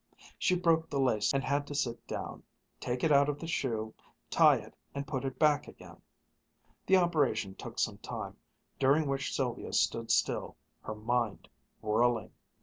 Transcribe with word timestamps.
She 0.39 0.55
broke 0.55 0.89
the 0.89 0.99
lacing 0.99 1.37
and 1.37 1.43
had 1.43 1.67
to 1.67 1.75
sit 1.75 2.07
down, 2.07 2.41
take 2.79 3.03
it 3.03 3.11
out 3.11 3.29
of 3.29 3.37
the 3.37 3.45
shoe, 3.45 3.93
tie 4.31 4.55
it, 4.55 4.75
and 4.95 5.05
put 5.05 5.23
it 5.25 5.37
back 5.37 5.67
again. 5.67 6.01
The 6.87 6.97
operation 6.97 7.53
took 7.53 7.77
some 7.77 7.99
time, 7.99 8.35
during 8.79 9.07
which 9.07 9.31
Sylvia 9.31 9.73
stood 9.73 10.09
still, 10.09 10.55
her 10.81 10.95
mind 10.95 11.47
whirling. 11.81 12.31